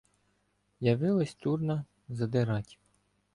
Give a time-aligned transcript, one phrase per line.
[0.79, 2.79] Явилась Турна задирать: